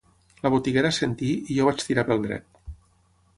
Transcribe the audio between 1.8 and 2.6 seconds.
tirar pel dret.